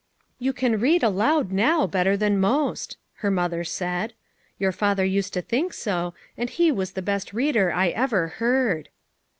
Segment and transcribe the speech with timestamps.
[0.39, 4.13] "You can read aloud now better than most," her mother said.
[4.57, 8.89] "Your father used to think so, and he was the best reader I ever heard."